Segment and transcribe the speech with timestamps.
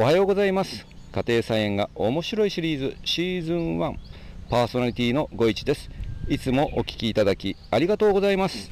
[0.00, 0.86] おはようございます。
[1.10, 3.96] 家庭菜園が面白いシリーズシーズン1
[4.48, 5.90] パーソナリティのご一です。
[6.28, 8.70] いつもお聞きいただきありがとうございます。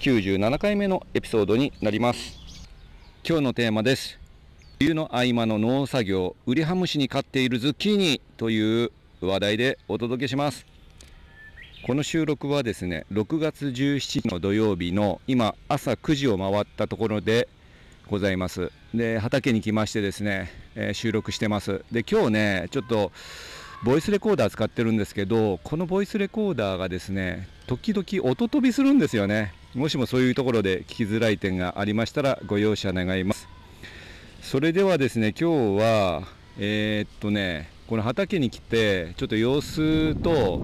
[0.00, 2.38] 97回目のエピソードになります。
[3.22, 4.18] 今日のテーマです。
[4.78, 10.64] 冬の合間の農作業ウリハムシに飼っているズッキーニという話題でお届けします。
[11.86, 17.46] この収録はですね6月17日の土曜日の今朝9時を回ったところで
[18.08, 18.72] ございます。
[18.94, 21.84] で畑に来ましてですね、えー、収録してます。
[21.92, 23.12] で今日ねちょっと
[23.84, 29.54] ボイスレコーダー使ってるんですけどこのボイスレコーダーがですね時々音飛びするんですよね。
[29.74, 33.48] もしもそういうところで聞きづらい点がありましたらご容赦願います。
[34.42, 36.22] それではですね今日は
[36.58, 40.58] えー、っとねこの畑に来てちょっと様子と、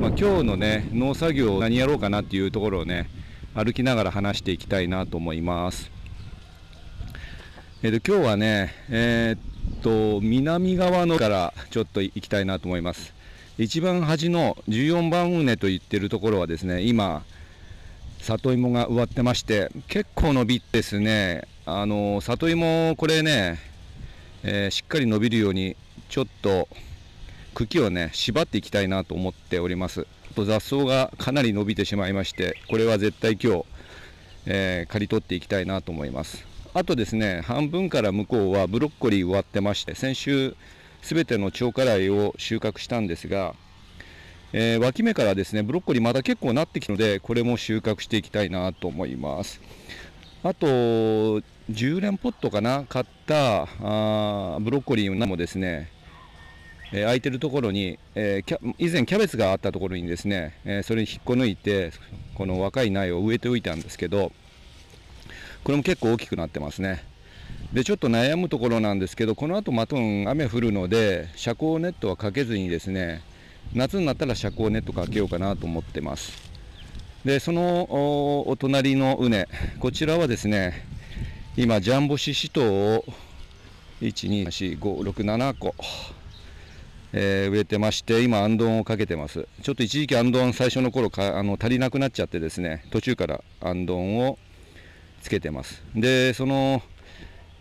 [0.00, 3.08] まあ、今日のね農作業を何やろうかなっていうところをね
[3.54, 5.91] 歩きながら話していきたいなと思います。
[7.84, 13.12] えー、と今日はね、えー、っと南側のからちょっと行きたいなと思います。
[13.58, 17.24] 一番端の14番畝と言ってるところはですね、今、
[18.20, 23.58] 里芋が植わってまして、結構伸びですね、あの里芋、これね、
[24.44, 25.74] えー、しっかり伸びるように、
[26.08, 26.68] ちょっと
[27.52, 30.06] 茎をね、縛っていきたいなと思っております。
[30.36, 33.64] と雑草がかなり伸びてしまいまして、これは絶対今日、
[34.46, 36.51] えー、刈り取っていきたいなと思います。
[36.74, 40.56] あとですね半分から向こうはブロッコリー植わってまして先週
[41.02, 43.54] すべての超辛いを収穫したんですが、
[44.52, 49.60] えー、脇芽からですねブロッコリーまだ結構なってきたのでこれも収穫していきたいなと思います。
[50.44, 55.88] あと10連ポットかな買ったあブロッコリーもですね
[56.94, 61.90] えー、空いてるところに、えー、以前キャベツがあったところにですね、え、それに引っこ抜いて
[62.34, 64.30] この若い苗を植えておいたんですけど
[65.64, 67.04] これも結構大きくなってますね。
[67.72, 73.22] でちょっと悩むところなんですけどこの後また雨降るので遮光ネットはかけずにですね
[73.72, 76.50] 夏になったら遮光ネットかけようかなと思ってます。
[77.24, 77.86] でその
[78.48, 79.46] お隣の畝
[79.78, 80.84] こちらはですね
[81.56, 82.64] 今ジャンボシシトウ
[82.96, 83.04] を
[84.00, 85.74] 1 2 4 5 6 7個
[87.14, 89.46] えー、植えてまして今、あんどんをかけてます。
[89.62, 94.38] ちょっと一時期あんどん最初の頃かあの足りなくなっちゃってですね途中からあんどんを
[95.22, 95.82] つけてます。
[95.94, 96.82] でその、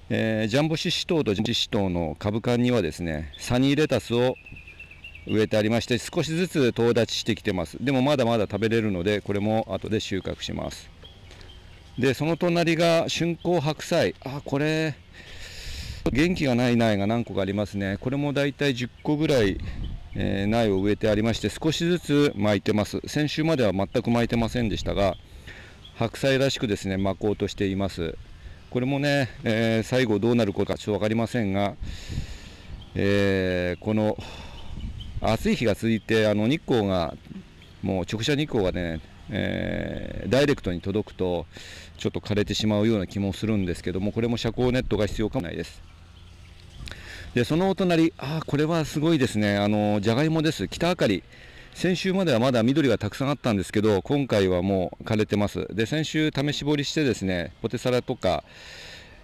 [0.09, 4.35] えー、ジャンボシシトウとジシシトウの株間にはですねサニーレタスを
[5.27, 7.77] 植えてありまして少しずつとう立ちしてきてます。
[7.79, 10.89] でもまだまだ食べれるのでこれも後で収穫します。
[11.97, 14.15] でその隣が春光白菜。
[14.25, 14.95] あこれ
[16.11, 17.97] 元気がない苗が何個かありますね。
[18.01, 19.59] これもだいたい10個ぐらい、
[20.15, 22.99] えー、苗を植えてありまして少しずつ巻いてます。
[23.05, 25.15] 先週までは全く巻いてませんでしたが
[26.01, 28.17] 白菜らしくですね巻こうとしています。
[28.71, 31.75] これもね、えー、最後どうなることかちょっと分かりませんが、
[32.95, 34.17] えー、この
[35.21, 37.13] 暑い日が続いてあの日光が
[37.83, 41.45] もう直射日光がね、えー、ダイレクトに届くと
[41.99, 45.83] ちょっと枯れてしまうような気もするんですけどもこれも遮光ネットが必要かもないです。
[47.35, 49.55] でそのお隣あこれはすごいですね。
[49.55, 50.67] あのじゃがいもです。
[50.67, 51.21] 北あかり。
[51.73, 55.67] 先週まではまだ緑がたくさんあったんですけど、今回はもう枯れてます。
[55.73, 58.43] で、先週試し掘りしてですね、ポテサラとか、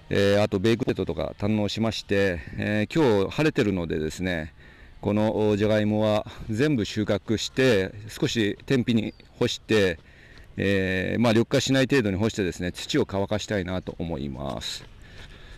[0.09, 4.53] えー、あとベイクテトとか堪能しまして、えー、今日晴れてるのでですね、
[5.01, 9.99] このじゃがいもは全部収穫して、少し天日に干して、
[10.55, 14.85] えー、まあ、緑化しない程度に干してですね、土を乾かしたいなと思います。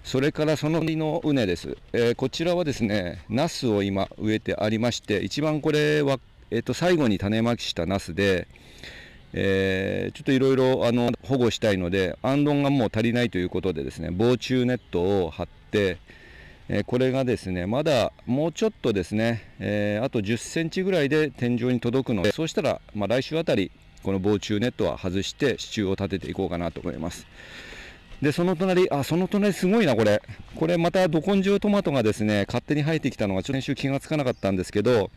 [0.04, 6.20] それからそのの畝です、えー、こちらはですね、ナスを今植えてありまして、一番これは
[6.52, 8.48] えっと、最後に種まきしたナスで、
[9.34, 15.98] えー、ちょっといろいろあの保護したいので、アンドンがもう足りないということでですね、防虫ネットを張って、
[16.68, 23.72] えー、これがですね、まだもうちょっとですね、えー、あと10センチぐらいで天井に届くので、そうしたら、まあ、来週あたり、
[24.02, 27.28] この防虫ネットは外して支柱を立てていこうかなと思います。
[28.22, 30.22] で、その隣、あ、その隣すごいな、これ。
[30.56, 35.12] これまたど根性トマトがですね、勝手に生えてきたのが、ちょっと先週気がつかなかったんですけど、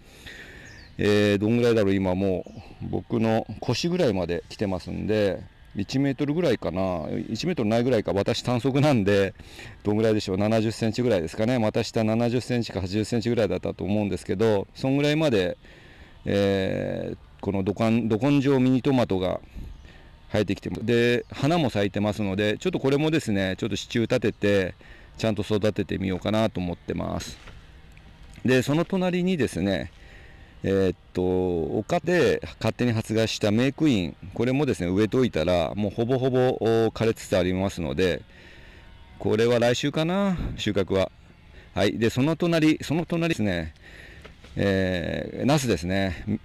[0.99, 2.45] えー、どんぐらいだろう、今も
[2.83, 2.89] う。
[2.89, 5.43] 僕の腰ぐらいまで来てますんで、
[5.77, 9.35] 1メートルぐらいかな、1メートルないぐらいか、私短足なんで、
[9.85, 15.57] どんぐらいでしょう、70センチぐらいですかね、また下70センチか80センチぐらいだったと思うんですけど、そんぐらいまで、
[16.27, 19.41] えー、このど根ど根性ミニトマトが
[20.31, 24.75] 生えてきてで、花も咲いてますので、ちょっとこれもですね、ちょっと支柱立てて、
[25.17, 27.39] ちゃんと育ててみようかなと思ってます。
[28.45, 29.91] で、その隣にですね、
[30.65, 31.23] えー、っと、
[31.79, 36.57] 丘で勝手に発芽したメイクイン、これもですね、植えておいたら、もうほぼほぼ
[36.91, 38.23] 枯れつつありますので、
[39.19, 41.11] これは来週かな、収穫は。
[41.75, 43.75] はい、でその隣、その隣ですね、
[44.57, 46.41] えー、ナスですね。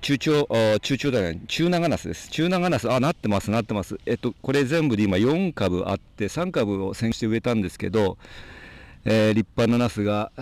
[0.00, 0.48] 中長、
[0.80, 2.30] 中長だね、中長ナスです。
[2.30, 3.98] 中長ナス、あ、なってます、なってます。
[4.06, 8.16] えっと、これ全部で今4株あって、3株を先して植えたんですけど、
[9.04, 10.32] えー、立派なナスが、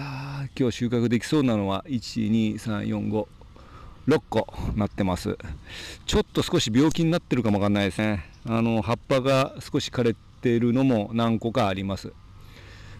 [0.58, 3.26] 今日収穫できそうなのは、1、2、3、4、5、
[4.08, 5.36] 6個なってます。
[6.06, 8.24] ちょっと少し病気になってるかもわかんないですね。
[8.46, 12.12] あの、葉っぱが少し枯れてるのも何個かあります。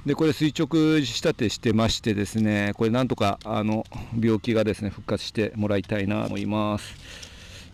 [0.06, 3.85] でこれ垂直仕立てしてましてですねこれなんとかあの
[4.19, 6.94] 病気がですね復活してもらいたいなと思います。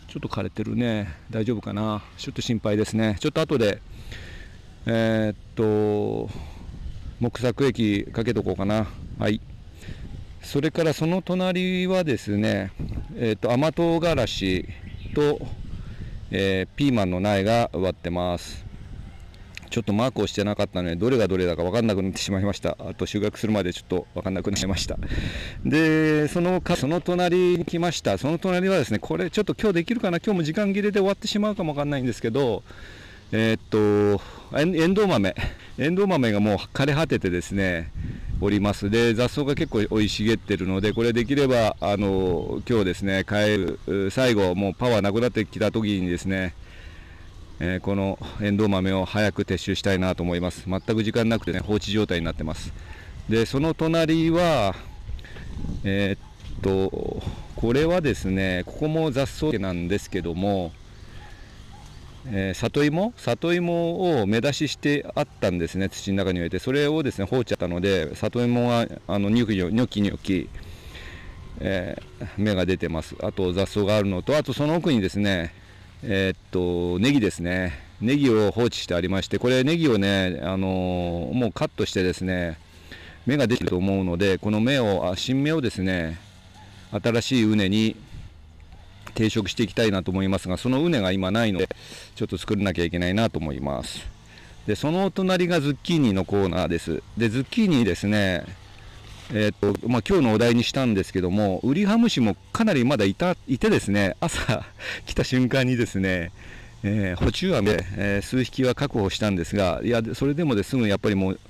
[0.09, 1.15] ちょっと枯れてるね。
[1.31, 2.03] 大丈夫かな？
[2.17, 3.17] ちょっと心配ですね。
[3.21, 3.81] ちょっと後で
[4.87, 6.29] えー、っと
[7.21, 8.89] 木作液かけとこうかな。
[9.19, 9.41] はい。
[10.47, 12.71] それからその隣はですね
[13.17, 14.65] えー、っと甘唐辛子
[15.15, 15.41] と、
[16.31, 18.65] えー、ピーマンの苗が植わってます
[19.71, 22.77] ちょっとマークをしてなかったので、どれがどれだか分かんなくなってしまいました。
[22.79, 24.97] あと収穫するまでちょっと分かんなくなりました。
[25.65, 28.17] で、そのか、その隣に来ました。
[28.17, 32.63] その隣はですね、これちょっと今日できるかな、今日も時間切れで終わってしまうかも分かんないんですけど、
[33.33, 34.23] えー、っと、
[34.57, 35.35] エンドウ豆、
[35.79, 37.91] エンドウ豆がもう枯れ果ててですね、
[38.41, 38.91] おります。
[38.91, 46.55] で雑草が結構生い茂ってるのでこれできればあの今日ですね帰る最後もうパワーなくなってきた時にですね
[47.59, 50.65] えー、このエンドウ豆を早く撤収したいなと思います。
[50.69, 52.73] 全く時間なくてね放置状態になってます。
[53.31, 54.75] でその隣は
[55.83, 57.23] えー、っと
[57.57, 60.73] これはですねここも雑草なんですけども
[62.33, 63.13] えー、里芋？
[63.17, 66.59] 里芋を目出ししてあったんですね土の中に入れて。
[66.59, 70.49] それをですね放置したので里芋はあのニョキニョキニョキ、
[71.61, 73.17] えー、芽が出てます。
[73.23, 75.53] あと雑草があるのとあとその奥にですね
[76.03, 77.73] えー、っと、ネギですね。
[78.01, 82.59] ネギを放置してありまして、これネギをね、あの、もうカットしてですね、
[83.25, 86.19] 芽が出てると思うので、この芽を、新芽をですね、
[86.93, 87.97] 新しい畝に
[89.17, 91.69] 定食していきたいなと思いますが、その畝が今ないので、
[92.15, 94.07] ちょっと作らなきゃいけないなと思います。
[94.67, 97.03] で、その隣がズッキーニのコーナーです。
[97.17, 98.45] で、ズッキーニですね、
[99.33, 104.65] えー、っとまあ、今日のお題にしたんですけども、ウリハムシもかなりまだいたいてですね、朝
[105.07, 106.31] 来た瞬間にですね、
[106.83, 111.41] えー、補充飴、えー、数匹は確保したんですが、いや、それでもですぐやっぱりもう、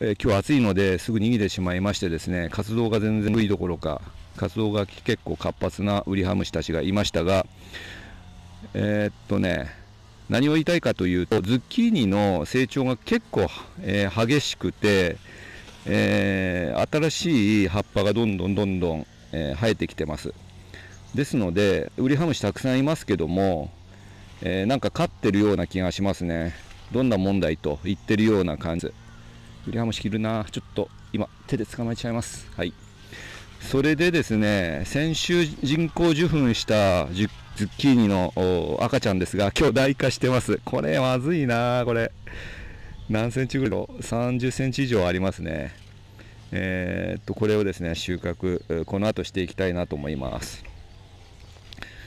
[0.00, 4.02] えー、今日暑いのですぐ逃げてしまいましてですね、活動が全然無理どころか、
[4.36, 7.46] 活動が結構活発なウリハムシたちがいましたが、
[8.74, 9.70] えー、っとね、
[10.28, 13.48] 何を言いたいかというと、ズッキーニの成長が結構、
[13.82, 15.16] えー、激しくて、
[15.86, 20.32] えー、新しい葉っぱがどんどんどんどん、え、生えてきてます。
[21.14, 23.70] ですのでウリハムシたくさんいますけども、
[24.42, 26.54] えー、なんか飼ってるような気がしますね。
[26.92, 28.86] どんな問題と言ってるような感じ。
[28.86, 28.92] ウ
[29.68, 30.44] リハムシいるな。
[30.50, 32.50] ちょっと今手で捕まえちゃいます。
[32.56, 32.83] はい。
[33.70, 38.32] それでですね先週人工受粉したズッキーニの
[38.80, 42.12] 赤ちゃんですが今日大化してますこれまずいなこれ
[43.08, 45.72] 何センチぐらい？30センチ以上ありますね。
[46.52, 50.64] えー、っとこれをですね収穫この後していきたいなと思います。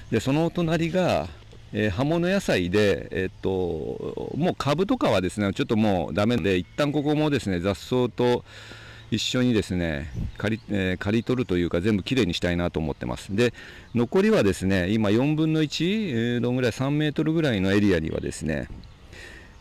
[0.10, 1.28] でそのお隣が、
[1.72, 8.44] えー、葉物野菜で、えー、っともう株とかはですねちょっともうダメで一旦ここもですね雑草と
[9.10, 13.36] 一緒にですね刈り,、えー、刈り取るというか全部きれいにしたいなと思ってます。
[13.36, 13.54] で
[13.96, 18.68] 残りはですね今4分の1、えー、どんぐらい3メートルぐらいのエリアにはですね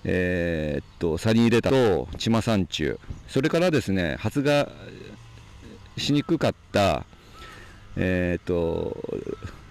[0.05, 2.99] えー、っとサニーレタとチマサンチュ
[3.29, 4.69] それからですね発芽
[5.97, 7.05] しにくかった
[7.97, 8.97] えー、っと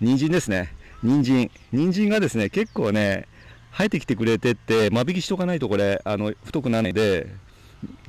[0.02, 0.74] 人参ですね。
[1.04, 1.52] 人参。
[1.72, 3.28] 人参がですね結構ね
[3.72, 7.28] 生えてきてくれてって間引きしとかないとこれあの太くならないで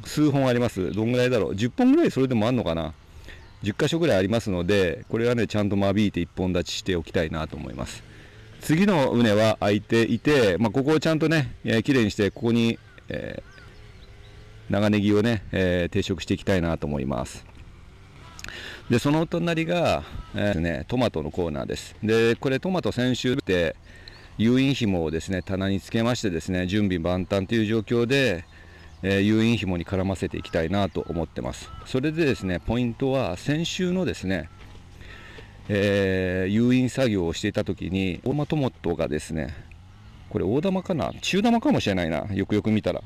[0.05, 2.95] 数本ありますどんぐらいだろう？10本ぐらいそれでもあんのかな
[3.63, 8.03] ？10箇所ぐらいありますのでこれはねちゃんと間引いて1本立ちしておきたいなと思います
[8.67, 17.47] 次の畝は空いていて、まあ、ここをちゃんとね、えー、きれいにして、ここに、えー、長ネギをね、えー、定食していきたいなと思います。
[18.91, 20.03] で、そのお隣が、
[20.35, 21.95] えー、ね、トマトのコーナーです。
[22.03, 23.77] で、これトマト先週って、
[24.37, 28.45] 誘引紐をですね、棚につけましてですね、準備万端という状況で、
[29.03, 31.71] え、誘引紐に絡ませていきたいなと思ってます。
[31.85, 34.49] それでですね、ポイントは先週のですね、
[35.69, 39.53] えー、誘引作業をしていた時に大玉トマトがですね
[40.31, 41.13] これ大玉かな？
[41.21, 42.27] 中玉かもしれないな。
[42.33, 43.03] よくよく見たら。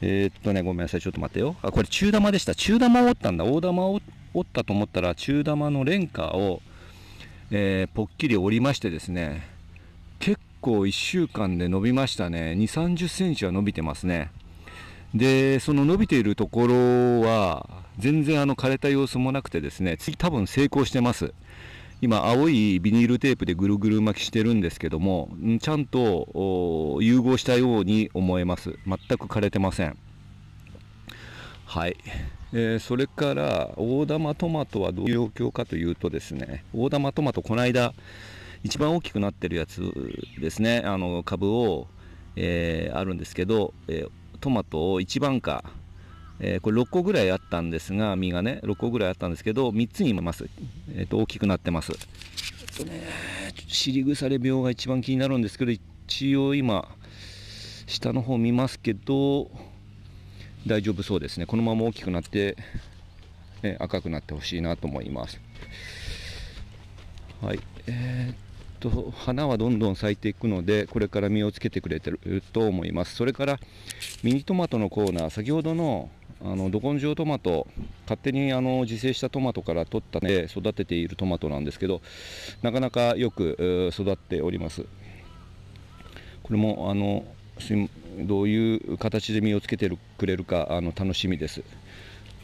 [0.00, 1.00] えー、っとねごめんなさい。
[1.00, 1.56] ちょっと待ってよ。
[1.62, 2.54] あこれ中玉でした。
[2.54, 3.44] 中玉を折ったんだ。
[3.44, 4.00] 大玉を
[4.32, 6.62] 折ったと思ったら中玉のレンカーを、
[7.50, 9.46] えー、ぽっきり折りましてですね
[10.60, 12.52] 構1週間で伸びましたね。
[12.52, 14.30] 2 3 0センチは伸びてますね。
[15.14, 17.66] でその伸びているところは
[17.98, 21.32] 全然あの枯れた様子もなくてですね次多分成功してます。
[22.00, 28.78] 今青いビニールテープでぐるぐる巻きしてるんですけどもちゃんと融合したように思えます。
[28.86, 29.96] 全く枯れてません。
[31.66, 31.96] はい、
[32.52, 37.92] えー、それから大玉トマトはどういう状況かというとですね大玉トマトこの間
[38.64, 39.92] 一番大きくなってるやつ
[40.40, 40.82] ですね。
[40.84, 41.86] あの株を、
[42.36, 44.10] えー、あるんですけど、えー、
[44.40, 45.64] トマトを1番か、
[46.40, 50.48] えー、これ6個ぐらいあったんですが実がね6個ぐらいあったんですけど3つにいます、
[50.94, 51.92] えーと、大きくなってます。
[51.92, 53.02] えっとね
[53.68, 56.88] 尻腐れ病が一番気になるんですけど一応今
[57.86, 59.50] 下の方見ますけど
[60.66, 61.46] 大丈夫そうですね。
[61.46, 62.56] このまま大きくなって、
[63.62, 65.40] え赤くなってほしいなと思います。
[67.40, 67.60] はい。
[67.86, 68.47] えー、
[68.78, 73.14] と花はどんどん咲いていくのでこれから実をつけてくれてると思います。
[73.14, 73.58] それから
[74.22, 77.66] ミニトマトのコーナー先ほどのあのど根性トマト
[78.04, 82.00] 勝手にあの自生したトマトから取ったね育てているトマトなんですけど
[82.62, 84.84] なかなかよく育っております。
[86.42, 87.24] これもあの
[88.20, 91.62] どういう形で実をつけてくれるかあの楽しみです。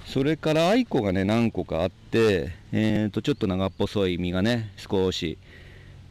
[0.07, 5.39] それからアイコがね何個かあって、えー、とちょっと長っぽそい実がね少し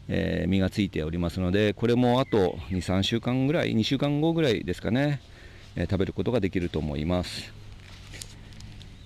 [0.09, 5.21] えー、実がついておりますのでこれもあと23週間ぐらい2週間後ぐらいですかね、
[5.75, 7.53] えー、食べることができると思います。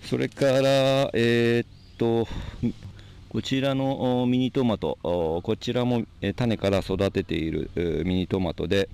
[0.04, 2.28] それからえー、っと
[3.30, 6.04] こちらのミニトマトこちらも
[6.36, 7.70] 種から育てている
[8.06, 8.88] ミニトマトで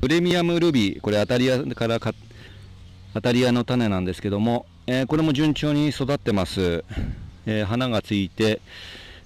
[0.00, 2.00] プレミアムルビーこれイタリアから
[3.14, 6.82] アタリアの種なんですけども、え、これも順調に育ってます、
[7.44, 8.62] え、花がついて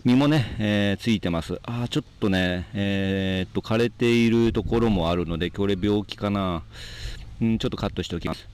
[0.06, 1.58] 実もね、えー、ついてます。
[1.64, 6.62] ああ、ちょっとね、えー、っと、枯れているところもあるので、これ病気かな。
[7.42, 8.48] うん、ちょっとカットしておきます。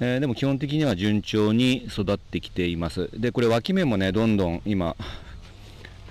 [0.00, 3.08] えー、でも基本的には順調に育ってきています。
[3.18, 4.94] で、これ脇芽もね、どんどん今、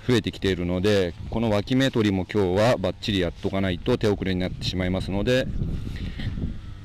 [0.08, 5.46] 増えてきているので、この脇芽取りも今日はバッチリやっとかないと手遅れになってしまいますので、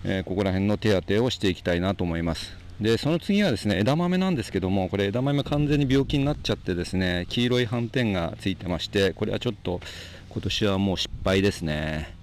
[0.04, 2.67] えここら辺の手当てをしていきたいなと思います。
[2.82, 9.82] でその次はですね枝豆なんですけどもこれ枝豆完全に病気になっちゃってですね黄色い斑点がついてましてこれはちょっと
[10.30, 12.16] 今年はもう失敗ですね。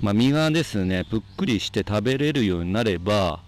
[0.00, 3.40] まあ、実がですねぷっくりして食べれるようになれば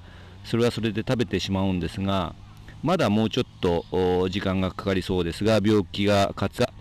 [0.44, 2.34] それはそれで食べてしまうんですが
[2.82, 6.72] まだもうちょっと時間がかかりそうですが病気が勝つか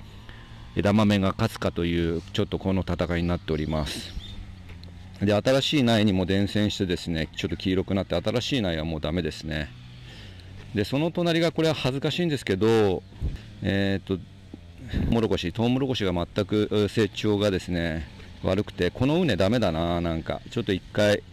[0.75, 4.25] 枝豆が勝つかというちょっとこの戦いになっております。
[5.22, 9.69] で新しい苗にも伝染してですねちょっと黄色くなって新しい苗はもうダメですね。
[10.74, 13.01] でその隣がこれは恥ずかしいんですけど
[13.62, 14.19] えっ、と
[15.10, 18.07] もろこしトウモロコシが全く成長がですね
[18.43, 20.41] 悪くてこの畝ダメだななんか。
[20.51, 21.24] ちょっと一回、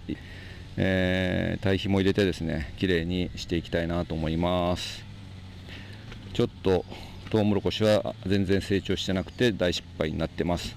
[0.76, 5.04] えー、堆肥も入れてですね綺麗にしていきたいなと思います。
[6.32, 6.84] ちょっと
[7.30, 10.76] トウモロコシは全然成長してなくて大失敗になってます。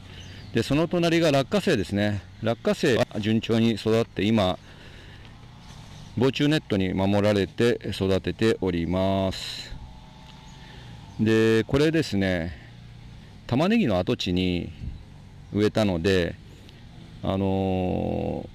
[0.53, 2.21] でその隣が落花生ですね。
[2.45, 4.59] 落花生は順調に育って今
[6.15, 9.73] 防虫ネットに守られて育てております
[11.19, 12.53] でこれですね
[13.47, 14.71] 玉ねぎの跡地に
[15.53, 16.35] 植えたので
[17.23, 18.47] あの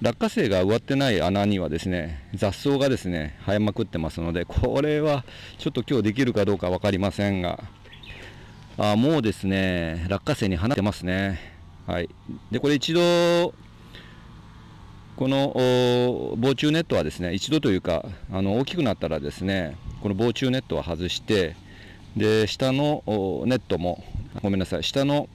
[0.00, 5.24] ー、落花生が植わってない穴にはですね雑草がですね生えまくってますのでこれは
[5.58, 7.64] ちょっと今日できるかどうか分かりませんが
[8.78, 11.55] あもうですね、落花生に放ってますね。
[11.86, 12.08] はい。
[12.50, 13.54] で、これ一度、
[15.16, 15.52] この
[16.36, 21.54] 防虫ネットはですね、一度というか、あの大きくなったらですね、この防虫ネットは外して、
[22.16, 23.02] で、下の
[23.46, 24.02] ネットも、
[24.42, 25.28] ごめんなさい、下の、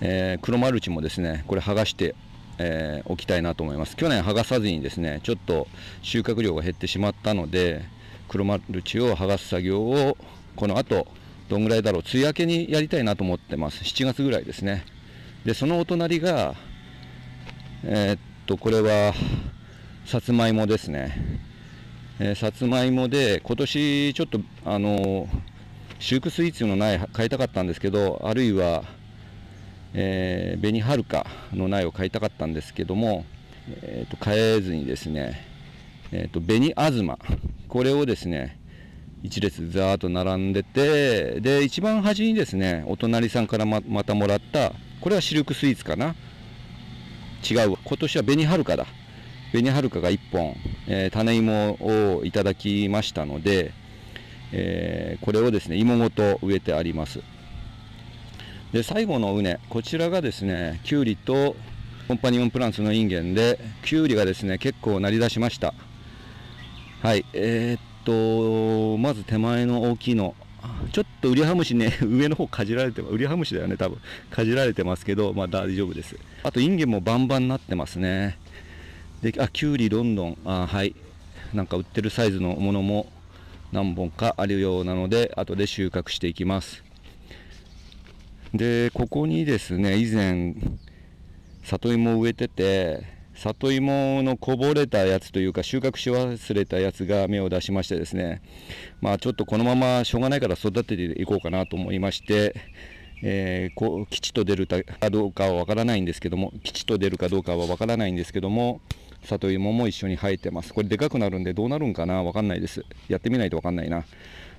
[0.00, 2.14] えー、黒マルチもですね、これ剥がして、
[2.58, 3.96] えー、おきたいなと思います。
[3.96, 5.68] 去年剥がさずにですね、ちょっと
[6.00, 7.84] 収穫量が減ってしまったので、
[8.28, 10.16] 黒マルチを剥がす作業を
[10.56, 11.06] この後
[11.48, 13.84] どんぐらいだろう、梅雨明けにやりたいなと思ってます。
[13.84, 14.84] 7月ぐらいですね。
[15.44, 16.54] で、そのお隣が、
[17.84, 19.14] えー、っと、これは、
[20.04, 21.12] さつまいもですね。
[22.18, 25.28] えー、さつまいもで、今年ちょっと、あの
[25.98, 28.84] シュークスイーツの苗買いたかったんですけど、あるいは、
[29.94, 33.24] えー、紅はるかの苗を買いたかったんですけども、
[33.82, 35.40] えー、と買えずにですね、
[36.12, 37.18] えー、と紅あずま、
[37.68, 38.58] これをですね、
[39.26, 46.14] 1列ざーっと並んでてで一番端にですねお隣さんからままたもらったこれはシルクスイーツかな。
[47.48, 48.86] 違う今年は紅はるかだ。
[49.52, 50.56] 紅はるかが1本、
[50.88, 53.72] えー、種芋をいただきましたので、
[54.52, 57.20] えー、これをですね芋ごと植えてあります。
[58.72, 61.54] で最後の畝こちらがですねきゅうりと
[62.08, 65.72] コンパニオンプランツのインゲンできゅうりがですね結構なりだしました。
[67.02, 70.34] はいえー、っとまず手前の大きいの。
[70.92, 73.98] ちょっとウリハムシね 上の方かじられてウリハムシだよね多分。
[74.30, 76.16] かじられてますけどまあ大丈夫です。
[76.42, 78.38] あとインゲンもバンバンなってますね。
[79.22, 80.38] であきゅうりどんどん。
[80.44, 80.94] あはい。
[81.52, 83.06] なんか売ってるサイズのものも
[83.72, 86.84] 何本かあるようなので後で収穫していきます。
[88.54, 90.54] でここにですね以前
[91.64, 98.42] 里芋を植えてて里芋のこぼれたやつというか収穫し忘れたやつが芽を出しましてですね
[99.00, 102.54] まあちょっとこのまましょうがないから育てていこうかなと思いまして
[103.22, 108.82] えー、こう吉と出るかどうかはわからないんですけども吉と出るかどうかはわからないんですけども
[109.26, 110.72] 里芋も一緒に生えてます。
[110.72, 112.84] これでかくなるんでどうなるんかなわかんないです。
[113.08, 114.04] やってみないとわかんないな。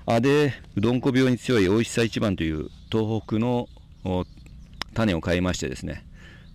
[0.06, 3.68] あでうどんこ病に強いおいしさ一番という東北の
[4.94, 6.04] 種を買いましてですね。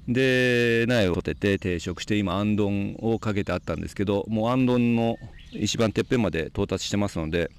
[0.08, 5.18] で苗を立てて定食して今あんどんをかけてあったんですけどもうあんどんの
[5.52, 7.52] 一番てっぺんまで到達してますので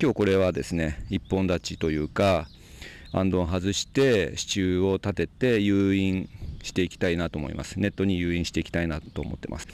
[0.00, 2.48] 今日これはですね一本立ちというか
[3.12, 6.28] あんどん外して支柱を立てて誘引
[6.62, 7.78] していきたいなと思います。
[7.78, 9.68] ネットに誘引していきたいなと思ってます。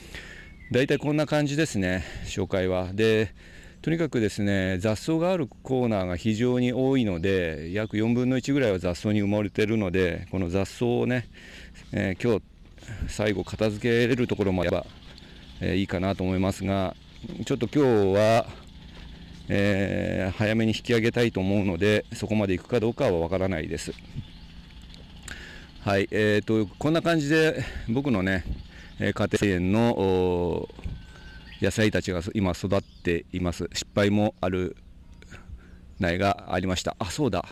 [0.72, 2.92] だいたいこんな感じですね紹介は。
[2.92, 3.32] で
[3.80, 11.26] とにかくですね雑草があるコーナーが非常に多いので約4分の1ぐらいは雑草に埋もれてるのでこの雑草をね、
[11.92, 12.42] えー、今日
[13.08, 14.86] 最後片付けれるところもやれば、
[15.60, 16.94] えー、いいかなと思いますが
[17.44, 18.46] ちょっと今日は、
[19.48, 23.92] えー、早めに引き上げたいと思うのでそこまで行くかどうかはわからないです。
[25.82, 28.44] はいえーと、こんな感じで僕のね
[28.98, 30.68] 家庭園の
[31.62, 33.68] 野菜たちが今育っています。
[33.72, 34.76] 失敗もある
[35.98, 36.96] 苗がありました。
[36.98, 37.46] あそうだ。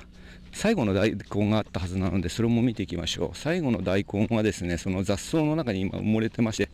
[0.52, 3.36] 最後の大根があったはずなのでそれも見ていきましょう。
[3.36, 6.68] 最後の大根はですねその雑草の中に今埋もれてまして。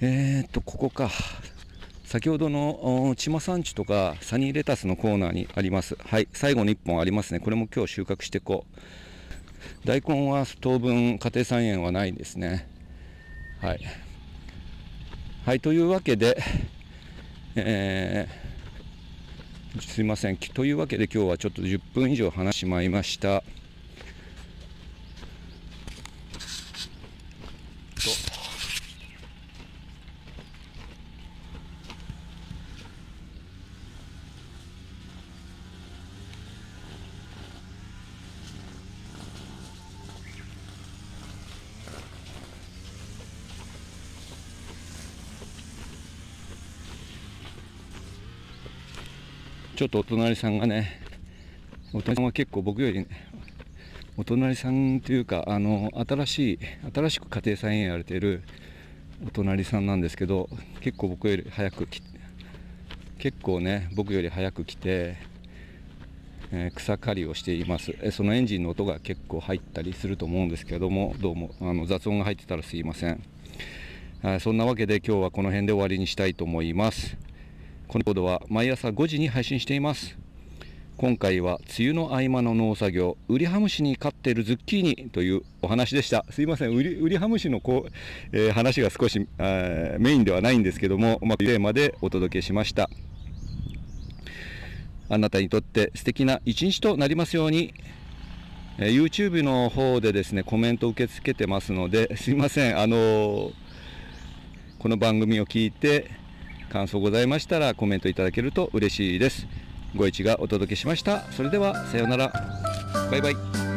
[0.00, 1.10] えー、っとここか。
[2.04, 5.96] 先ほどの千葉山地とかサニーレタスのコーナーにあります。
[5.98, 7.40] はい最後の1本ありますね。
[7.40, 9.86] これも今日収穫していこう。
[9.86, 12.68] 大根は当分家庭菜園はないですね。
[13.60, 13.80] はい。
[15.46, 16.36] はいというわけで、
[17.56, 18.51] えー、
[19.80, 20.36] すいません。
[20.36, 23.42] というわけで今日はちょっと10分以上話しまいました。
[49.82, 50.92] ちょっとお隣さんがね、
[51.92, 53.08] お隣さんは結構僕より、ね、
[54.16, 56.58] お隣さんというか、あの、新しい、
[56.94, 58.44] 新しく家庭菜園やれてる
[59.26, 60.48] お隣さんなんですけど、
[60.82, 62.00] 結構僕より早く来
[63.18, 65.16] 結構ね、僕より早く来て、
[66.52, 73.20] え、草刈りをしています、えそのエンジンの音が結構入ったりすると思うんですけどもどうもあの雑音が入ってたらすいません。
[74.38, 77.16] そんなわけで今日はこの辺で終わりにしたいと思います。
[77.92, 80.16] このコードは毎朝5時に配信しています。
[80.96, 86.24] 今回は梅雨の合間の農作業ウリハムシに飼っているズッキーニというお話でした。
[86.30, 87.90] すいませんウリウリハムシのこう、
[88.32, 92.88] えー、話が少し、えー、メインではないんですけども、うまあ、テーマでお届けしました。
[95.10, 97.74] あなたにとって素敵な一日となりますように
[98.78, 103.52] え YouTube の方でですねコメント受け付けてますのですいませんあのー、
[104.78, 106.21] この番組を聞いて
[106.72, 109.46] 感想ございましたらコメントいただけると嬉しいです。
[109.94, 111.30] ご一がお届けしました。
[111.32, 112.32] それではさようなら。
[113.10, 113.71] バイバイ。